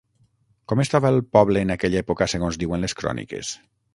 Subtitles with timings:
[0.71, 3.55] Com estava el poble en aquella època segons diuen les cròniques?